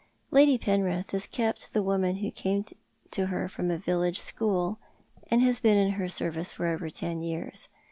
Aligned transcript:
Lady 0.31 0.57
Penrith 0.57 1.11
has 1.11 1.27
kept 1.27 1.73
the 1.73 1.83
woman 1.83 2.15
who 2.15 2.31
came 2.31 2.65
to 3.11 3.27
her 3.27 3.47
from 3.47 3.69
a 3.69 3.77
village 3.77 4.17
school, 4.17 4.79
and 5.29 5.41
who 5.41 5.47
has 5.47 5.61
heen 5.61 5.75
in 5.75 5.91
her 5.91 6.09
service 6.09 6.51
for 6.51 6.65
over 6.65 6.89
ten 6.89 7.21
years. 7.21 7.69